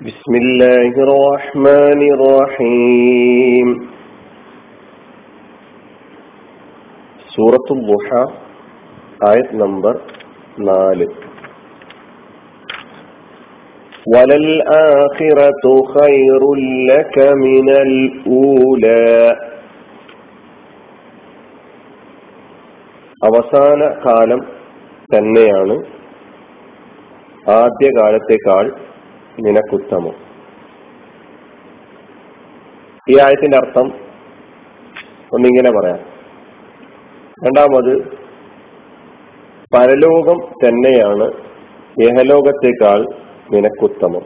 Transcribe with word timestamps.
بسم 0.00 0.32
الله 0.34 0.92
الرحمن 1.06 2.00
الرحيم 2.16 3.68
سورة 7.34 7.66
الضحى 7.70 8.24
آية 9.32 9.48
نمبر 9.54 9.94
4 10.60 11.06
وللآخرة 14.14 15.64
خير 15.96 16.42
لك 16.90 17.16
من 17.46 17.68
الأولى 17.86 19.36
അവസാന 23.28 23.80
കാലം 24.04 24.40
തന്നെയാണ് 25.12 25.74
ആദ്യ 27.56 27.88
കാലത്തേക്കാൾ 27.98 28.66
നിനക്കുത്തമം. 29.39 30.13
ഈ 33.09 33.19
ആയത്തിന്റെ 33.19 33.57
അർത്ഥം 33.57 33.93
ഒന്നിങ്ങനെ 35.33 35.71
പറയാം. 35.79 35.99
രണ്ടാമത് 37.45 38.17
പരലോകം 39.73 40.67
തന്നെയാണ് 40.67 41.31
യഹലോകത്തേക്കാൾ 42.01 43.05
നിനക്കുത്തമം. 43.51 44.21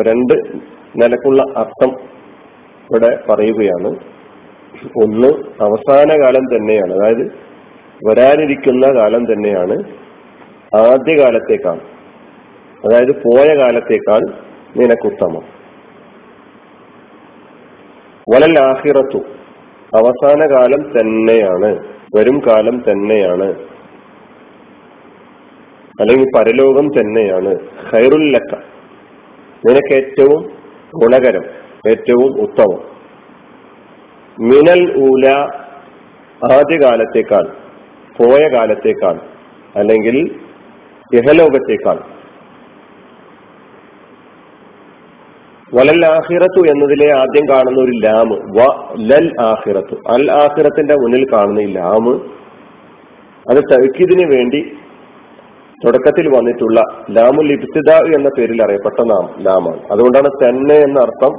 രണ്ട് 0.00 0.32
നിലക്കുള്ള 0.96 1.42
അർത്ഥം 1.56 1.90
ഇവിടെ 2.90 3.22
പറയുകയാണ്. 3.30 3.88
ഒന്ന് 4.84 5.28
അവസാന 5.62 6.22
കാലം 6.22 6.56
തന്നെയാണ്. 6.56 6.92
അതായത് 6.94 7.38
വരാനിരിക്കുന്ന 8.08 9.00
കാലം 9.00 9.32
തന്നെയാണ് 9.32 10.05
ആദ്യ 10.74 11.22
കാലത്തേക്കാൾ 11.22 11.80
അതായത് 12.86 13.22
പോയ 13.22 13.58
കാലത്തേക്കാൾ 13.58 14.20
നിനക്കുത്തമം 14.76 15.56
വലൽ 18.34 18.58
ആഹിറത്തു 18.58 19.18
അവസാന 19.96 20.52
കാലം 20.52 21.00
തന്നെയാണ് 21.00 21.96
വരും 22.16 22.42
കാലം 22.48 22.82
തന്നെയാണ്. 22.90 23.54
അല്ലെങ്കിൽ 26.00 26.28
പരലോകം 26.38 26.88
തന്നെയാണ്. 26.88 27.54
ഹൈറുല്ലക്ക 27.88 28.54
നിനക്ക് 29.66 29.94
ഏറ്റവും 29.94 30.50
ഗുണകരം 30.96 31.44
ഏറ്റവും 31.88 32.40
ഉത്തമം. 32.40 32.96
മിനൽ 34.40 34.82
ഊല 34.98 35.28
ആദ്യകാലത്തേക്കാൾ 36.52 37.44
പോയ 38.18 38.48
കാലത്തേക്കാൾ 38.48 39.20
അല്ലെങ്കിൽ 39.76 40.45
ഇഹലോകത്തേക്കാൾ. 41.14 41.98
വലൽ 45.74 46.04
എന്നതിലെ 46.70 47.14
ആദ്യം 47.16 47.54
കാണുന്ന 47.54 47.80
ഒരു 47.80 47.92
ലാമ് 48.04 48.58
വ 48.58 48.88
ലൽ 49.00 49.32
ആഹിറത്തു. 49.40 49.94
അൽ 49.94 50.32
ആഹിറത്തിന്റെ 50.32 50.94
മുന്നിൽ 50.94 51.26
കാണുന്ന 51.32 51.60
ഈ 51.60 51.66
ലാമ് 51.66 52.20
അത് 53.50 53.56
തഴുക്കിതിന് 53.56 54.34
വേണ്ടി 54.34 54.76
തുടക്കത്തിൽ 55.86 56.28
വന്നിട്ടുള്ള 56.28 56.80
ലാമുൽ 57.10 57.52
ഇബ്തിദ 57.52 57.92
എന്ന 58.14 58.28
പേരിൽ 58.38 58.62
അറിയപ്പെട്ട 58.62 59.00
നാം 59.00 59.42
ലാമാണ്. 59.42 59.80
അതുകൊണ്ടാണ് 59.92 60.28
തന്നെ 60.28 60.74
എന്ന 60.74 61.00
അർത്ഥം 61.00 61.32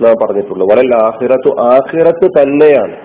നാം 0.00 0.26
പറഞ്ഞിട്ടുള്ളത്. 0.26 0.68
വലൽ 0.72 0.94
ആഹിറത്തു 0.94 1.60
ആഹിറത്ത് 1.60 2.42
തന്നെയാണ്. 2.42 2.96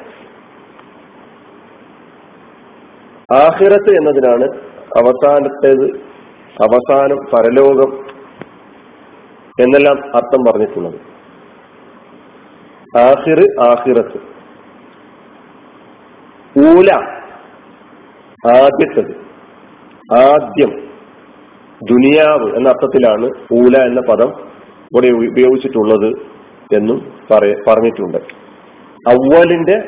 ആഹിറത്ത് 3.33 3.97
എന്നതിനാണ് 3.97 4.68
അവസാനത്തേത് 4.97 6.09
അവസാനം 6.63 7.17
പരലോകം 7.17 8.05
എന്നെല്ലാം 9.59 10.15
അർത്ഥം 10.15 10.51
പറഞ്ഞിട്ടുള്ളത്. 10.51 10.95
ആഹിർ 12.97 13.61
ആഹിറത്ത്. 13.61 14.17
ഊല 16.59 16.91
ആദ്യത്തത്. 18.47 19.15
ആദ്യം 20.17 20.69
ദുനിയാവ് 21.83 22.55
എന്ന 22.55 22.69
അർത്ഥത്തിലാണ് 22.69 23.29
ഊല 23.53 23.77
എന്ന 23.77 24.01
പദം 24.09 24.29
ഇവിടെ 24.91 25.07
ഉപയോഗിച്ചിട്ടുള്ളത് 25.07 26.13
എന്നും 26.75 27.13
പറഞ്ഞിട്ടുണ്ട്. 27.67 28.17
അവലിന്റെ 29.07 29.81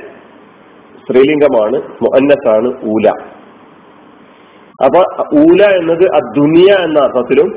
സ്ത്രീലിംഗമാണ് 1.02 1.76
മുഅന്നസാണ് 1.76 2.68
ഊല. 2.86 3.12
അപ്പൊ 4.86 5.02
ഊല 5.42 5.62
എന്നത് 5.80 6.06
ദുനിയ 6.40 6.70
എന്ന 6.86 7.00
അർത്ഥത്തിലും 7.00 7.50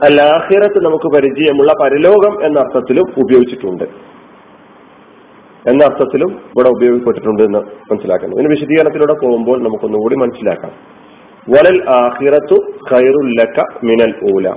അല്ലാഹിറത്ത് 0.00 0.78
നമുക്ക് 0.84 1.08
പരിചയമുള്ള 1.14 1.72
പരലോകം 1.82 2.34
എന്ന 2.46 2.56
അർത്ഥത്തിലും 2.64 3.06
ഉപയോഗിച്ചിട്ടുണ്ട്. 3.22 3.84
എന്ന 5.70 5.80
അർത്ഥത്തിലും 5.88 6.30
ഇവിടെ 6.52 6.70
ഉപയോഗപ്പെട്ടിട്ടുണ്ട് 6.76 7.42
എന്ന് 7.42 7.60
മനസ്സിലാക്കണം 7.90 8.34
ഇതിന് 8.36 8.50
വിശദീകരണത്തിലൂടെ 8.54 9.14
പോകുമ്പോൾ 9.22 9.58
നമുക്കൊന്നുകൂടി 9.62 10.16
മനസ്സിലാക്കാം. 10.22 10.72
വലൽ 11.48 11.78
ആഹിറത്തു 12.00 12.56
ഖൈറുല്ലക്ക 12.90 13.58
മിനൽ 13.88 14.14
ഊല. 14.32 14.48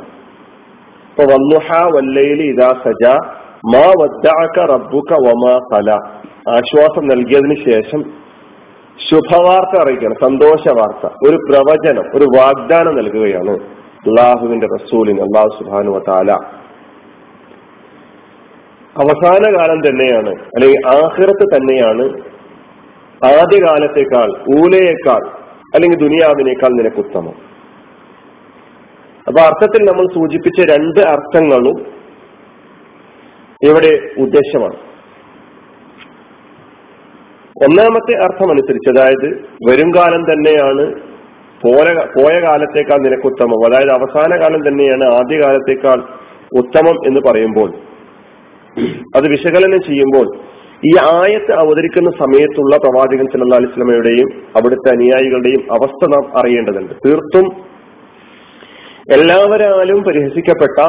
ഇപ്പൊ 1.11 1.23
വന്നുഹ 1.33 1.67
വല്ലയിലി 1.95 2.47
ഇതാ 2.53 2.69
സജ 2.85 3.05
മാ 3.73 3.85
വദ്ദഅക 3.99 4.57
റബ്ബുക 4.71 5.11
വമാ 5.25 5.53
ഖല 5.69 5.91
ആശ്വാസം 6.55 7.03
നൽകിയതിന് 7.11 7.55
ശേഷം 7.67 8.01
ശുഭവാർത്ത 8.99 9.73
അറിയിക്കണം 9.81 10.17
സന്തോഷ 10.23 10.63
വാർത്ത 10.77 11.05
ഒരു 11.27 11.37
പ്രവചനം 11.49 12.05
ഒരു 12.13 12.25
വാഗ്ദാനം 12.37 12.93
നൽകുകയാണ് 12.95 13.53
അള്ളാഹുവിന്റെ 14.07 14.67
റസൂലിന് 14.75 15.19
അള്ളാഹു 15.19 15.49
സുബാനു 15.59 15.97
താല 16.07 16.31
അവസാന 18.95 19.43
കാലം 19.55 19.79
തന്നെയാണ് 19.87 20.31
അല്ലെങ്കിൽ 20.55 20.79
ആഹ്റത്ത് 20.99 21.45
തന്നെയാണ് 21.55 22.05
ആദ്യകാലത്തേക്കാൾ 23.21 24.29
ഊലയേക്കാൾ 24.57 25.23
അല്ലെങ്കിൽ 25.75 25.99
ദുനിയാവിനേക്കാൾ 25.99 26.71
നിനക്കുത്തമം 26.71 27.35
അപ്പൊ 29.27 29.39
അർത്ഥത്തിൽ 29.41 29.81
നമ്മൾ 29.83 30.05
സൂചിപ്പിച്ച 30.13 30.59
രണ്ട് 30.71 30.99
അർത്ഥങ്ങളും 31.13 31.77
ഇവിടെ 33.61 33.91
ഉദ്ദേശമാണ്. 34.17 34.77
ഒന്നാമത്തെ 37.65 38.23
അർത്ഥം 38.23 38.51
അനുസരിച്ച് 38.51 38.89
അതായത് 38.89 39.27
വരും 39.69 39.91
കാലം 39.95 40.23
തന്നെയാണ് 40.33 40.85
പോയ 41.63 42.05
പോയ 42.17 42.41
കാലത്തേക്കാൾ 42.41 42.97
നിനക്കുത്തമം 42.97 43.59
അതായത് 43.67 43.91
അവസാന 43.91 44.41
കാലം 44.41 44.67
തന്നെയാണ് 44.67 45.03
ആദ്യ 45.03 45.37
കാലത്തേക്കാൾ 45.37 45.99
ഉത്തമം 46.57 47.07
എന്ന് 47.07 47.21
പറയുമ്പോൾ 47.29 47.69
അത് 49.15 49.29
വിശകലനം 49.29 49.81
ചെയ്യുമ്പോൾ 49.81 50.27
ഈ 50.87 50.91
ആയത്ത് 51.01 51.51
അവതരിക്കുന്ന 51.51 52.09
സമയത്തുള്ള 52.11 52.77
പ്രവാചകൻ 52.77 53.25
സല്ലാ 53.25 53.57
അലിസ്ലമയുടെയും 53.57 54.29
അവിടുത്തെ 54.55 54.89
അനുയായികളുടെയും 54.91 55.61
അവസ്ഥ 55.71 56.09
നാം 56.09 56.39
അറിയേണ്ടതുണ്ട്. 56.39 56.93
തീർത്തും 57.05 57.45
എല്ലാവരാലും 59.13 60.03
പരിഹസിക്കപ്പെട്ട 60.03 60.79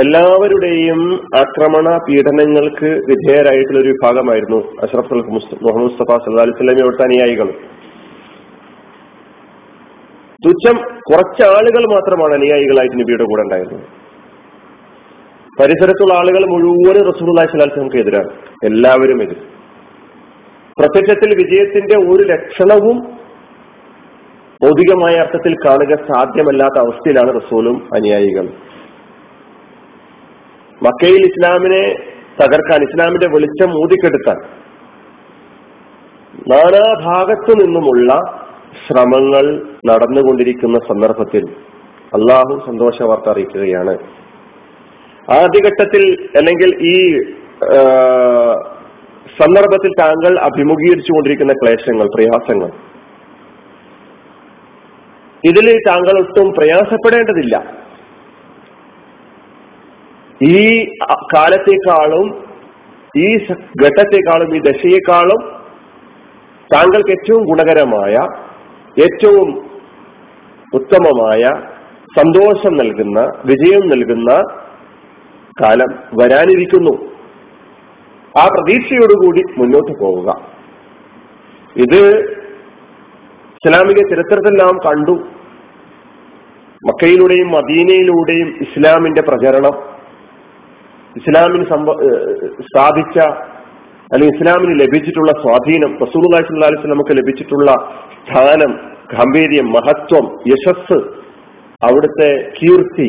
എല്ലാവരുടെയും 0.00 1.00
ആക്രമണ 1.36 1.96
പീഡനങ്ങൾക്ക് 1.96 2.90
വിധേയരായിട്ടുള്ള 3.08 3.80
ഒരു 3.80 3.88
വിഭാഗമായിരുന്നു 3.88 4.60
അഷ്റഫ് 4.84 5.14
മുഹമ്മദ് 5.14 5.82
മുസ്തഫ 5.82 6.16
സല്ലാ 6.16 6.44
അലിസ്ലമി 6.44 7.02
അനുയായികൾ. 7.02 7.48
തുച്ഛം 10.46 10.76
കുറച്ചാളുകൾ 11.10 11.82
മാത്രമാണ് 11.94 12.34
അനുയായികളായിട്ട് 12.34 12.96
നബിയുടെ 13.00 13.24
കൂടെ 13.24 13.42
ഉണ്ടായിരുന്നത്. 13.42 13.84
പരിസരത്തുള്ള 15.60 16.14
ആളുകൾ 16.14 16.42
മുഴുവനും 16.52 17.12
റസൂർലാഹി 17.12 17.46
സ്വലാസ്ലമക്ക് 17.46 17.96
എതിരാണ്. 17.96 18.30
എല്ലാവരും 18.64 19.22
എതിർ. 19.22 19.40
പ്രത്യക്ഷത്തിൽ 20.78 21.30
വിജയത്തിന്റെ 21.34 22.12
ഒരു 22.12 22.22
ലക്ഷണവും 22.22 22.98
ഭൗതികമായ 24.64 25.14
അർത്ഥത്തിൽ 25.14 25.54
കാണുക 25.54 25.94
സാധ്യമല്ലാത്ത 25.94 26.78
അവസ്ഥയിലാണ് 26.84 27.40
റസൂലും 27.40 27.76
അനുയായികൾ 27.94 28.48
മക്കയിൽ 30.86 31.22
ഇസ്ലാമിനെ 31.30 31.82
തകർക്കാൻ 32.40 32.80
ഇസ്ലാമിന്റെ 32.82 33.28
വെളിച്ചം 33.34 33.70
ഊതിക്കെടുക്കാൻ 33.82 34.38
നാനാഭാഗത്തു 36.50 37.52
നിന്നുമുള്ള 37.60 38.12
ശ്രമങ്ങൾ 38.84 39.44
നടന്നുകൊണ്ടിരിക്കുന്ന 39.88 40.78
സന്ദർഭത്തിൽ 40.88 41.44
അള്ളാഹു 42.16 42.54
സന്തോഷ 42.66 43.02
വാർത്ത 43.02 43.28
അറിയിക്കുകയാണ്. 43.32 43.94
ആദ്യഘട്ടത്തിൽ 45.40 46.02
അല്ലെങ്കിൽ 46.38 46.70
ഈ 46.92 46.96
സന്ദർഭത്തിൽ 49.40 49.92
താങ്കൾ 50.00 50.32
അഭിമുഖീകരിച്ചു 50.48 51.12
കൊണ്ടിരിക്കുന്ന 51.12 51.52
ക്ലേശങ്ങൾ 51.52 52.06
പ്രയാസങ്ങൾ. 52.14 52.70
ഇതിൽ 55.50 55.66
താങ്കൾ 55.88 56.16
ഒട്ടും 56.22 56.48
പ്രയാസപ്പെടേണ്ടതില്ല. 56.58 57.56
ഈ 60.42 60.84
കാലത്തെക്കാളും 61.34 62.44
ഈ 63.16 63.36
ഘട്ടത്തെക്കാളും 63.84 64.56
ഈ 64.56 64.60
ദശയെക്കാളും 64.60 65.52
താങ്കൾക്ക് 66.74 67.10
ഏറ്റവും 67.10 67.44
ഗുണകരമായ 67.44 68.16
ഏറ്റവും 69.02 69.66
ഉത്തമമായ 70.74 71.42
സന്തോഷം 72.18 72.76
നൽകുന്ന 72.76 73.20
വിജയം 73.44 73.88
നൽകുന്ന 73.88 74.32
കാലം 75.62 75.98
വരാനിരിക്കുന്നു. 76.22 77.12
ആ 78.40 78.44
പ്രതീക്ഷയോടുകൂടി 78.44 79.42
മുന്നോട്ട് 79.58 80.04
പോവുക. 80.04 80.48
ഇത് 81.76 82.20
ഇസ്ലാമിക 83.50 83.96
ചരിത്രത്തിൽ 83.96 84.50
നാം 84.50 84.78
കണ്ടു. 84.86 85.12
മക്കയിലൂടെയും 86.86 87.48
മദീനയിലൂടെയും 87.48 88.48
ഇസ്ലാമിന്റെ 88.60 89.22
പ്രചരണം 89.22 89.91
ഇസ്ലാമിന് 91.20 91.64
സ്ഥാപിച്ച 92.68 93.18
അല്ലെങ്കിൽ 94.12 94.34
ഇസ്ലാമിന് 94.36 94.74
ലഭിച്ചിട്ടുള്ള 94.82 95.32
സ്വാധീനം 95.42 95.92
റസൂലുള്ളാഹി 96.04 96.44
സ്വല്ലല്ലാഹി 96.46 96.72
അലൈഹി 96.72 96.82
വസല്ലമക്ക് 96.82 97.14
ലഭിച്ചിട്ടുള്ള 97.20 97.70
സ്ഥാനം 98.20 98.72
ഗാംഭീര്യം 99.14 99.66
മഹത്വം 99.76 100.26
യശസ് 100.52 100.98
അവിടുത്തെ 101.82 102.30
കീർത്തി 102.58 103.08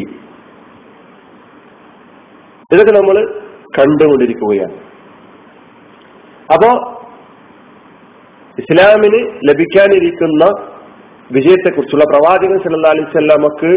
ഇതൊക്കെ 2.72 2.94
നമ്മൾ 3.00 3.18
കണ്ടുകൊണ്ടിരിക്കുകയാണ്. 3.78 4.76
അപ്പോ 6.54 6.70
ഇസ്ലാമിന് 8.58 9.20
ലഭിക്കാനിരിക്കുന്ന 9.50 10.44
വിജയത്തെക്കുറിച്ചുള്ള 11.36 12.06
പ്രവാചകൻ 12.14 12.58
സല്ലാ 12.66 12.94
അലൈഹി 12.96 13.12
സ്വല്ലാമക്ക് 13.18 13.72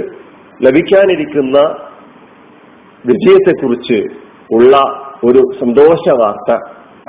ലഭിക്കാനിരിക്കുന്ന 0.60 1.58
വിജയത്തെക്കുറിച്ച് 3.08 3.98
ഉള്ള 4.54 4.76
ഒരു 5.24 5.42
സന്തോഷ 5.60 6.02
വാർത്ത 6.20 6.50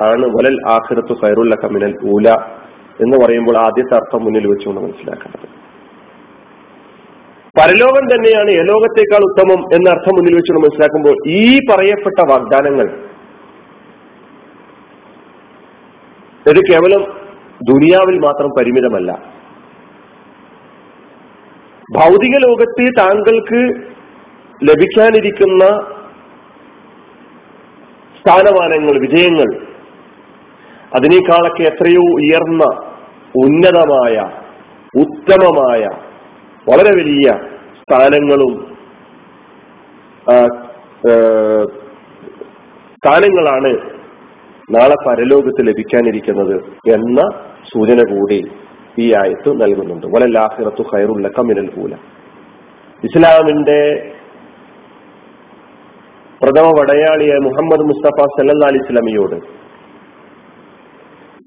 ആണ് 0.06 0.26
വലൽ 0.36 0.58
ആഖിറത്തു 0.70 1.14
ഖൈറുല്ല 1.22 1.56
കമിനൽ 1.64 1.94
ഊല 2.14 2.28
എന്ന് 3.04 3.18
പറയുമ്പോൾ 3.24 3.58
ആദ്യത്തെ 3.58 3.96
അർത്ഥം 3.96 4.22
മുന്നിൽ 4.24 4.46
വെച്ചുകൊണ്ട് 4.48 4.82
മനസ്സിലാക്കേണ്ടത്. 4.82 5.48
പരലോകം 7.60 8.06
തന്നെയാണ് 8.12 8.50
യലോകത്തേക്കാൾ 8.52 9.22
ഉത്തമം 9.30 9.62
എന്ന 9.76 9.88
അർത്ഥം 9.90 10.16
മുന്നിൽ 10.18 10.36
വെച്ചുകൊണ്ട് 10.36 10.64
മനസ്സിലാക്കുമ്പോൾ 10.66 11.16
ഈ 11.40 11.60
പറയപ്പെട്ട 11.70 12.20
വാഗ്ദാനങ്ങൾ 12.32 12.88
ഇത് 16.52 16.60
കേവലം 16.72 17.04
ദുനിയാവിൽ 17.64 18.18
മാത്രം 18.20 18.50
പരിമിതമല്ല. 18.58 19.12
ഭൗതിക 21.98 22.36
ലോകത്ത് 22.48 22.86
താങ്കൾക്ക് 23.00 23.62
ലഭിക്കാനിരിക്കുന്ന 24.64 25.64
സ്ഥാനമാനങ്ങൾ 28.20 29.00
വിജയങ്ങൾ 29.00 29.50
അതിനേക്കാളൊക്കെ 30.96 31.64
എത്രയോ 31.64 32.04
ഉയർന്ന 32.14 32.64
ഉന്നതമായ 33.36 34.16
ഉത്തമമായ 35.00 35.84
വളരെ 36.68 36.92
വലിയ 36.96 37.28
സ്ഥാനങ്ങളും 37.82 38.54
സ്ഥാനങ്ങളാണ് 42.98 43.72
നാളെ 44.76 44.96
പരലോകത്ത് 45.08 45.68
ലഭിക്കാനിരിക്കുന്നത് 45.68 46.56
എന്ന 46.94 47.20
സൂചന 47.74 48.00
കൂടി 48.04 48.40
ഈ 49.00 49.14
ആയത്ത് 49.14 49.62
നൽകുന്നുണ്ട്. 49.62 50.08
വലല്ലാഹിറത്തു 50.08 50.84
ഖൈറുല്ല 50.84 51.28
കമിനൽ 51.28 51.68
കൂല 51.68 51.94
ഇസ്ലാമിന്റെ 53.04 53.80
പ്രഥമ 56.44 56.68
വടയാളിയായ 56.80 57.38
മുഹമ്മദ് 57.38 57.84
മുസ്തഫ 57.84 58.26
സല്ലാ 58.38 58.68
അലി 58.68 58.78
സ്വലമിയോട് 58.78 59.36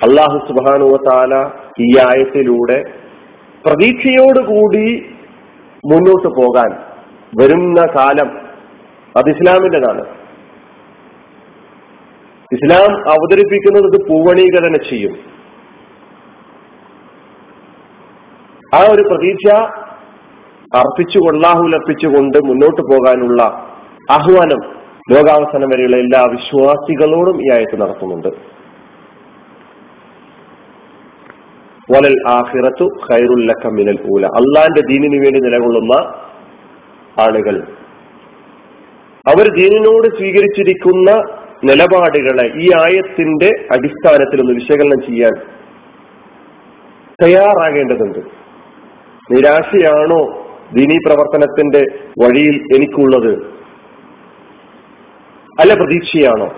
അള്ളാഹു 0.05 0.39
സുബാനുവ 0.49 0.97
താല 1.09 1.35
ഈ 1.81 1.99
ആയത്തിലൂടെ 1.99 2.79
പ്രതീക്ഷയോടുകൂടി 3.67 4.87
മുന്നോട്ട് 5.85 6.29
പോകാൻ 6.29 6.71
വരുന്ന 7.41 7.81
കാലം 7.97 8.31
അത് 9.17 9.29
ഇസ്ലാമിന്റെതാണ്. 9.31 10.03
ഇസ്ലാം 12.53 12.91
അവതരിപ്പിക്കുന്നത് 13.11 13.85
ഇത് 13.85 13.99
പൂവണീകരണ 14.09 14.77
ചെയ്യും. 14.77 15.15
ആ 18.75 18.81
ഒരു 18.93 19.03
പ്രതീക്ഷ 19.03 19.47
അർപ്പിച്ചു 20.77 21.19
കൊള്ളാഹുലർപ്പിച്ചുകൊണ്ട് 21.19 22.39
മുന്നോട്ട് 22.45 22.83
പോകാനുള്ള 22.83 23.43
ആഹ്വാനം 24.11 24.80
ലോകാവസാനം 25.11 25.69
വരെയുള്ള 25.69 25.97
എല്ലാ 25.97 26.25
വിശ്വാസികളോടും 26.31 27.43
ഈ 27.43 27.51
ആയത്ത് 27.53 27.81
നടത്തുന്നുണ്ട്. 27.81 28.29
വലൽ 31.91 32.15
ആഹിറത്തു 32.29 32.85
ഖൈറുല്ലക്ക 32.85 33.67
മിനൽ 33.67 33.99
ഊല. 34.13 34.27
അള്ളാന്റെ 34.27 34.81
ദീനിനു 34.91 35.17
വേണ്ടി 35.17 35.41
നിലകൊള്ളുന്ന 35.41 35.95
ആളുകൾ. 37.21 37.63
അവർ 39.29 39.57
ദീനിനോട് 39.57 40.17
സ്വീകരിച്ചിരിക്കുന്ന 40.17 41.23
നിലപാടുകളെ 41.65 42.47
ഈ 42.47 42.69
ആയത്തിന്റെ 42.81 43.51
അടിസ്ഥാനത്തിൽ 43.73 44.41
ഒന്ന് 44.41 44.53
വിശകലനം 44.53 45.03
ചെയ്യാൻ 45.03 45.33
തയ്യാറാകേണ്ടതുണ്ട്. 47.23 48.19
നിരാശയാണോ 49.33 50.47
ദീനീ 50.73 50.97
പ്രവർത്തനത്തിന്റെ 51.07 51.99
വഴിയിൽ 52.21 52.63
എനിക്കുള്ളത്? 52.77 53.60
അല്ല 55.59 55.75
പ്രതീക്ഷയാണോ? 55.75 56.49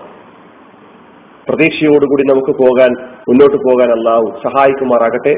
പ്രതീക്ഷയോടുകൂടി 1.49 2.23
നമുക്ക് 2.23 2.59
പോകാൻ 2.59 2.91
മുന്നോട്ട് 3.29 3.57
പോകാൻ 3.57 3.91
അള്ളാഹു 3.91 4.41
സഹായിക്കുമാറാകട്ടെ. 4.45 5.35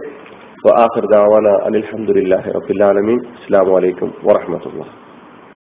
അലഹമുല്ലാ 1.65 2.37
റബുലാലമീൻ 2.37 3.19
അസ്സാം 3.19 3.73
വലൈക്കും 3.73 4.15
വാഹമത്തുള്ള 4.25 5.04